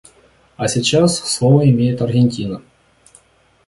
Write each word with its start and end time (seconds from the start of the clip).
А 0.57 0.67
сейчас 0.67 1.19
слово 1.19 1.69
имеет 1.69 2.01
Аргентина. 2.01 2.63